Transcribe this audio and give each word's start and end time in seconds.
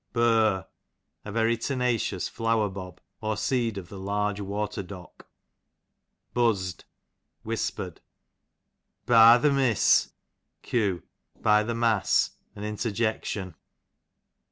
Bur, 0.13 0.65
a 1.23 1.31
very 1.31 1.55
tenacious 1.55 2.27
flowerbob, 2.27 2.97
or 3.21 3.37
seed 3.37 3.77
of 3.77 3.89
the 3.89 3.99
large 3.99 4.39
water 4.41 4.81
dock. 4.81 5.27
Buzz'd, 6.33 6.85
whisper'd. 7.43 8.01
Byth' 9.05 9.53
miss, 9.53 10.11
q. 10.63 11.03
by 11.39 11.61
the 11.61 11.75
mass, 11.75 12.31
an 12.55 12.63
interjection. 12.63 13.53